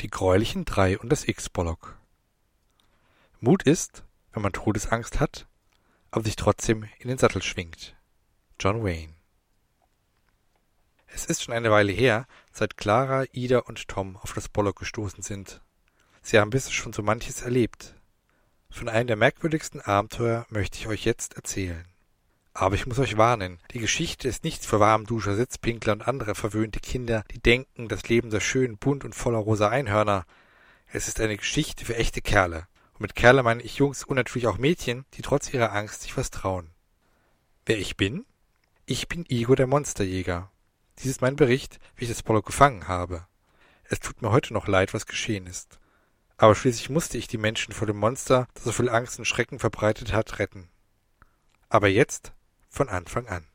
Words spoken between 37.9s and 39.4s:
bin? Ich bin